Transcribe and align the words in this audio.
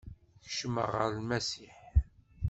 Kecmeɣ 0.45 0.89
ɣer 0.95 1.09
Lmasiḥ. 1.17 1.77